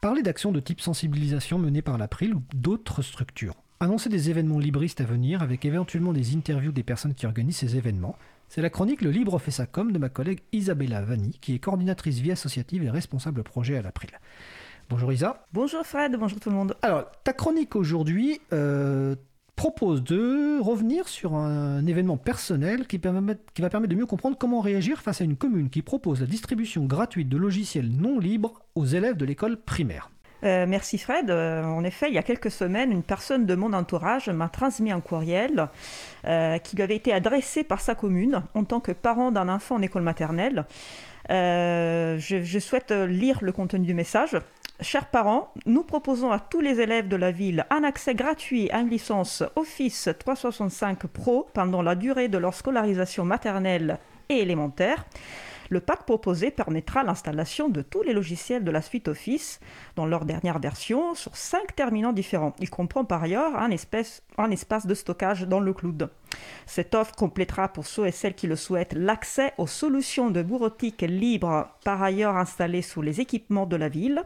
[0.00, 3.56] parler d'actions de type sensibilisation menées par l'April ou d'autres structures.
[3.80, 7.76] Annoncer des événements libristes à venir avec éventuellement des interviews des personnes qui organisent ces
[7.76, 8.16] événements.
[8.48, 11.58] C'est la chronique Le Libre fait sa com de ma collègue Isabella Vanni, qui est
[11.58, 14.10] coordinatrice vie associative et responsable projet à l'April.
[14.88, 15.46] Bonjour Isa.
[15.52, 16.76] Bonjour Fred, bonjour tout le monde.
[16.82, 19.14] Alors, ta chronique aujourd'hui euh,
[19.60, 25.02] propose de revenir sur un événement personnel qui, va permettre de mieux comprendre comment réagir
[25.02, 29.18] face à une commune qui propose la distribution gratuite de logiciels non libres aux élèves
[29.18, 30.08] de l'école primaire.
[30.44, 31.28] Euh, merci Fred.
[31.28, 34.92] Euh, en effet, il y a quelques semaines, une personne de mon entourage m'a transmis
[34.92, 35.68] un courriel
[36.24, 39.74] euh, qui lui avait été adressé par sa commune en tant que parent d'un enfant
[39.74, 40.64] en école maternelle.
[41.28, 44.38] Je, souhaite lire le contenu du message.
[44.82, 48.80] Chers parents, nous proposons à tous les élèves de la ville un accès gratuit à
[48.80, 53.98] une licence Office 365 Pro pendant la durée de leur scolarisation maternelle
[54.30, 55.04] et élémentaire.
[55.70, 59.60] Le pack proposé permettra l'installation de tous les logiciels de la suite Office
[59.94, 62.56] dans leur dernière version sur cinq terminaux différents.
[62.58, 66.10] Il comprend par ailleurs un, espace de stockage dans le cloud.
[66.66, 71.02] Cette offre complétera pour ceux et celles qui le souhaitent l'accès aux solutions de bureautique
[71.02, 74.24] libres par ailleurs installées sous les équipements de la ville.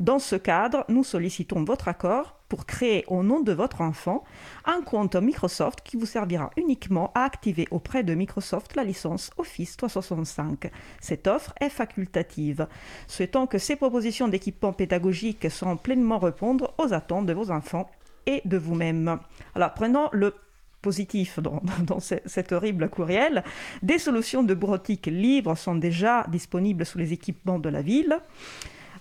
[0.00, 4.22] Dans ce cadre, nous sollicitons votre accord pour créer au nom de votre enfant
[4.64, 9.76] un compte Microsoft qui vous servira uniquement à activer auprès de Microsoft la licence Office
[9.76, 10.70] 365.
[11.00, 12.68] Cette offre est facultative.
[13.08, 17.90] Souhaitons que ces propositions d'équipement pédagogique seront pleinement répondre aux attentes de vos enfants
[18.26, 19.18] et de vous-même.
[19.56, 20.32] Alors prenons le
[20.80, 21.60] positif dans,
[21.98, 23.42] cet horrible courriel.
[23.82, 28.16] Des solutions de bureautique libres sont déjà disponibles sous les équipements de la ville.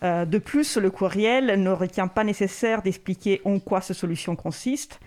[0.03, 4.99] Euh, de plus, le courriel ne retient pas nécessaire d'expliquer en quoi ces solutions consistent.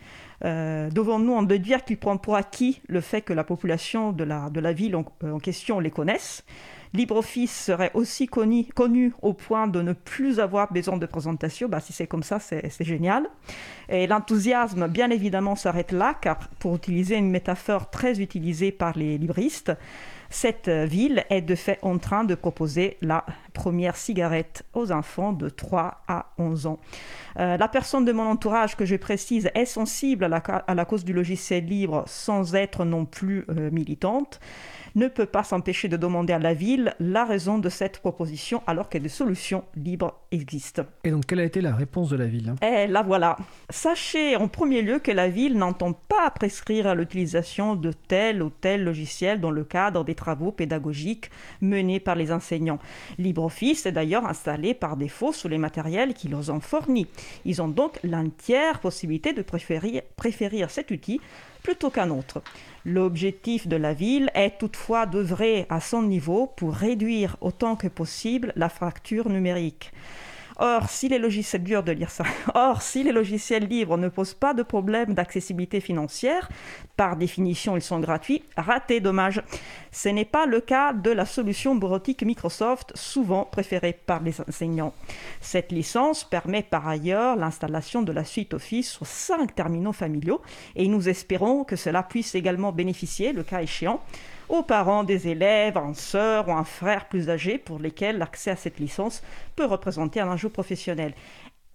[0.45, 4.73] Euh, devons-nous en déduire qu'il prend pour acquis le fait que la population de la,
[4.73, 6.45] ville en, en question les connaisse?
[6.95, 11.69] LibreOffice serait aussi connu, connu, au point de ne plus avoir besoin de présentation.
[11.69, 13.27] Bah, si c'est comme ça, c'est génial.
[13.89, 19.19] Et l'enthousiasme, bien évidemment, s'arrête là, car pour utiliser une métaphore très utilisée par les
[19.19, 19.73] libristes,
[20.31, 25.49] cette ville est de fait en train de proposer la première cigarette aux enfants de
[25.49, 26.79] 3 à 11 ans.
[27.39, 30.85] Euh, la personne de mon entourage que je précise est sensible à la, à la
[30.85, 34.41] cause du logiciel libre sans être non plus euh, militante
[34.97, 38.89] ne peut pas s'empêcher de demander à la ville la raison de cette proposition alors
[38.89, 40.85] que des solutions libres existent.
[41.05, 43.37] Et donc quelle a été la réponse de la ville Eh la voilà.
[43.69, 48.85] Sachez en premier lieu que la ville n'entend pas prescrire l'utilisation de tel ou tel
[48.85, 52.81] logiciel dans le cadre des travaux pédagogiques menés par les enseignants.
[53.19, 57.07] LibreOffice est d'ailleurs installé par défaut sous les matériels qui leur ont fournis.
[57.45, 61.21] Ils ont donc l'entière possibilité de préférer, préférer cet outil
[61.63, 62.43] plutôt qu'un autre.
[62.85, 68.53] L'objectif de la ville est toutefois d'œuvrer à son niveau pour réduire autant que possible
[68.57, 69.93] la fracture numérique.
[70.59, 71.65] Or, si les logiciels
[73.69, 76.49] libres ne posent pas de problème d'accessibilité financière,
[76.97, 79.43] par définition ils sont gratuits, raté dommage.
[79.93, 84.95] Ce n'est pas le cas de la solution bureautique Microsoft, souvent préférée par les enseignants.
[85.41, 90.41] Cette licence permet par ailleurs l'installation de la suite Office sur cinq terminaux familiaux
[90.75, 94.01] et nous espérons que cela puisse également bénéficier, le cas échéant,
[94.49, 98.57] aux parents des élèves, un sœur ou un frère plus âgé pour lesquels l'accès à
[98.57, 99.23] cette licence
[99.57, 101.15] peut représenter un enjeu professionnel.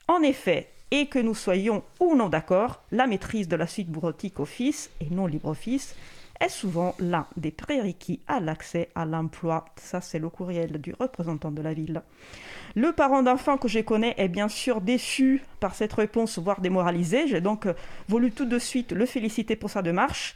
[0.07, 4.39] En effet, et que nous soyons ou non d'accord, la maîtrise de la suite bureautique
[4.39, 5.95] Office et non LibreOffice
[6.41, 9.65] est souvent l'un des prérequis à l'accès à l'emploi.
[9.75, 12.01] Ça, c'est le courriel du représentant de la ville.
[12.75, 17.27] Le parent d'enfant que je connais est bien sûr déçu par cette réponse, voire démoralisé.
[17.27, 17.67] J'ai donc
[18.07, 20.35] voulu tout de suite le féliciter pour sa démarche.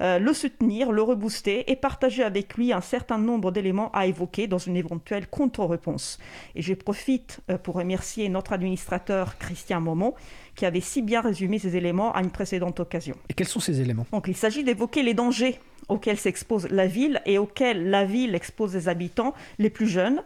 [0.00, 4.46] Euh, le soutenir, le rebooster et partager avec lui un certain nombre d'éléments à évoquer
[4.46, 6.18] dans une éventuelle contre-réponse.
[6.54, 10.14] Et je profite euh, pour remercier notre administrateur Christian Momon
[10.54, 13.14] qui avait si bien résumé ces éléments à une précédente occasion.
[13.28, 14.06] Et quels sont ces éléments?
[14.12, 18.74] Donc il s'agit d'évoquer les dangers auxquels s'expose la ville et auxquels la ville expose
[18.74, 20.22] les habitants les plus jeunes.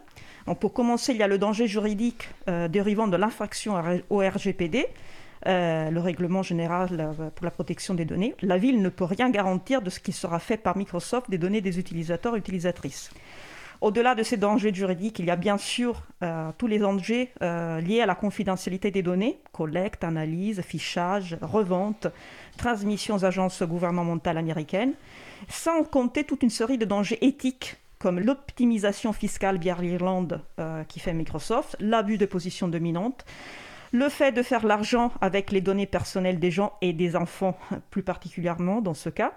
[0.47, 3.75] Donc pour commencer, il y a le danger juridique euh, dérivant de l'infraction
[4.09, 4.87] au RGPD,
[5.45, 9.81] le règlement général euh, pour la protection des données, la ville ne peut rien garantir
[9.81, 13.09] de ce qui sera fait par Microsoft des données des utilisateurs et utilisatrices.
[13.81, 18.01] Au-delà de ces dangers juridiques, il y a bien sûr euh, tous les dangers liés
[18.01, 22.05] à la confidentialité des données, collecte, analyse, fichage, revente,
[22.57, 24.93] transmission aux agences gouvernementales américaines,
[25.49, 30.41] sans compter toute une série de dangers éthiques comme l'optimisation fiscale via l'Irlande
[30.87, 33.25] qui fait Microsoft, l'abus de position dominante,
[33.91, 37.57] le fait de faire l'argent avec les données personnelles des gens et des enfants
[37.89, 39.33] plus particulièrement dans ce cas,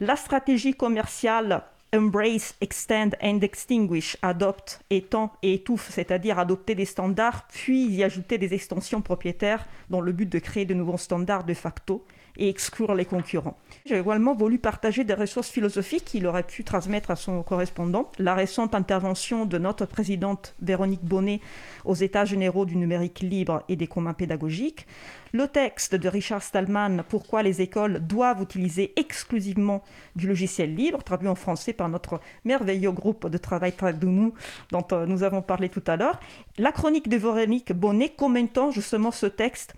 [0.00, 1.62] la stratégie commerciale
[1.96, 8.38] embrace, extend and extinguish, adopte, étend et étouffe, c'est-à-dire adopter des standards, puis y ajouter
[8.38, 12.04] des extensions propriétaires dans le but de créer de nouveaux standards de facto
[12.38, 13.56] et exclure les concurrents.
[13.86, 18.10] J'ai également voulu partager des ressources philosophiques qu'il aurait pu transmettre à son correspondant.
[18.18, 21.40] La récente intervention de notre présidente Véronique Bonnet
[21.84, 24.86] aux États généraux du numérique libre et des communs pédagogiques.
[25.32, 29.82] Le texte de Richard Stallman, Pourquoi les écoles doivent utiliser exclusivement
[30.14, 34.34] du logiciel libre, traduit en français par notre merveilleux groupe de travail Tradunou,
[34.70, 36.20] dont euh, nous avons parlé tout à l'heure.
[36.58, 39.74] La chronique de Véronique Bonnet commentant justement ce texte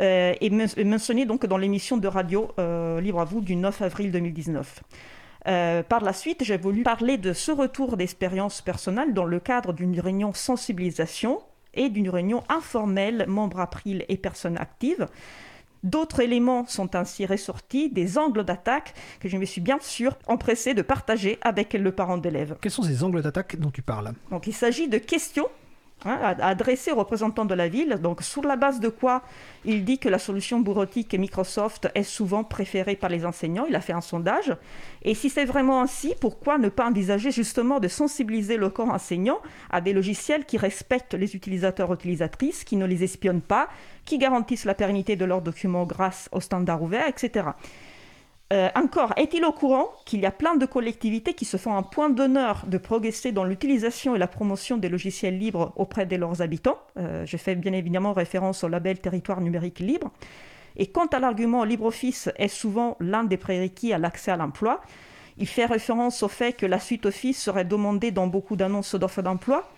[0.00, 4.10] euh, est mentionné donc dans l'émission de radio euh, Libre à vous du 9 avril
[4.10, 4.82] 2019.
[5.46, 9.72] Euh, par la suite, j'ai voulu parler de ce retour d'expérience personnelle dans le cadre
[9.72, 11.40] d'une réunion sensibilisation
[11.74, 15.06] et d'une réunion informelle membres April et personnes actives.
[15.82, 20.74] D'autres éléments sont ainsi ressortis, des angles d'attaque que je me suis bien sûr empressé
[20.74, 22.56] de partager avec le parent d'élève.
[22.60, 24.12] Quels sont ces angles d'attaque dont tu parles?
[24.30, 25.48] Donc il s'agit de questions
[26.06, 27.98] Hein, adressé aux représentants de la ville.
[28.02, 29.22] Donc, sur la base de quoi
[29.66, 33.66] il dit que la solution bureautique Microsoft est souvent préférée par les enseignants.
[33.68, 34.56] Il a fait un sondage.
[35.02, 39.40] Et si c'est vraiment ainsi, pourquoi ne pas envisager justement de sensibiliser le corps enseignant
[39.68, 43.68] à des logiciels qui respectent les utilisateurs utilisatrices, qui ne les espionnent pas,
[44.06, 47.44] qui garantissent la pérennité de leurs documents grâce aux standards ouverts, etc.
[48.52, 51.84] Euh, encore, est-il au courant qu'il y a plein de collectivités qui se font un
[51.84, 56.42] point d'honneur de progresser dans l'utilisation et la promotion des logiciels libres auprès de leurs
[56.42, 56.78] habitants?
[56.98, 60.10] Euh, Je fais bien évidemment référence au label Territoire numérique libre.
[60.76, 64.80] Et quant à l'argument LibreOffice est souvent l'un des prérequis à l'accès à l'emploi,
[65.38, 69.22] il fait référence au fait que la suite Office serait demandée dans beaucoup d'annonces d'offres
[69.22, 69.68] d'emploi.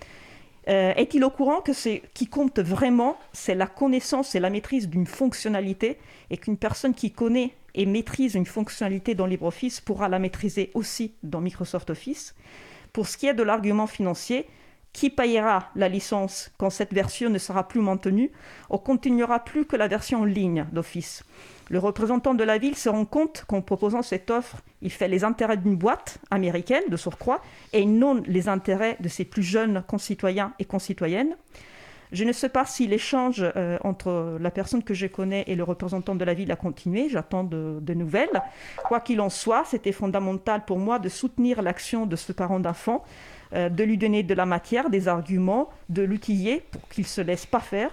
[0.68, 4.88] Euh, est-il au courant que ce qui compte vraiment, c'est la connaissance et la maîtrise
[4.88, 5.98] d'une fonctionnalité
[6.30, 11.14] et qu'une personne qui connaît et maîtrise une fonctionnalité dans LibreOffice pourra la maîtriser aussi
[11.22, 12.34] dans Microsoft Office?
[12.92, 14.46] Pour ce qui est de l'argument financier,
[14.92, 18.30] qui payera la licence quand cette version ne sera plus maintenue
[18.70, 21.24] On continuera plus que la version en ligne d'Office?
[21.70, 25.24] Le représentant de la ville se rend compte qu'en proposant cette offre, il fait les
[25.24, 27.40] intérêts d'une boîte américaine de surcroît
[27.72, 31.34] et non les intérêts de ses plus jeunes concitoyens et concitoyennes.
[32.12, 35.64] Je ne sais pas si l'échange euh, entre la personne que je connais et le
[35.64, 37.08] représentant de la ville a continué.
[37.08, 38.42] J'attends de, nouvelles.
[38.84, 43.02] Quoi qu'il en soit, c'était fondamental pour moi de soutenir l'action de ce parent d'enfant,
[43.54, 47.20] euh, de lui donner de la matière, des arguments, de l'outiller pour qu'il ne se
[47.20, 47.90] laisse pas faire.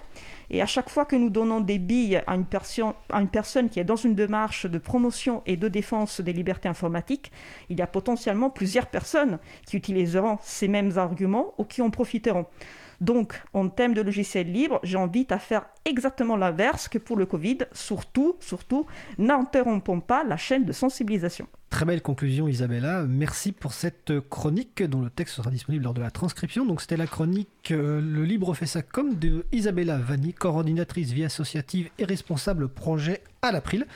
[0.50, 3.96] Et à chaque fois que nous donnons des billes à une, personne qui est dans
[3.96, 7.30] une démarche de promotion et de défense des libertés informatiques,
[7.68, 12.46] il y a potentiellement plusieurs personnes qui utiliseront ces mêmes arguments ou qui en profiteront.
[13.00, 17.58] Donc, en thème de logiciel libre, j'invite à faire exactement l'inverse que pour le Covid.
[17.72, 18.86] Surtout, surtout,
[19.18, 21.46] n'interrompons pas la chaîne de sensibilisation.
[21.70, 26.00] Très belle conclusion Isabella, merci pour cette chronique dont le texte sera disponible lors de
[26.00, 26.66] la transcription.
[26.66, 31.24] Donc c'était la chronique euh, Le Libre fait ça comme de Isabella Vanni, coordinatrice vie
[31.24, 33.86] associative et responsable projet à l'April.